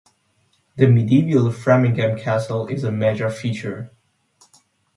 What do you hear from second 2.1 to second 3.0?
Castle is a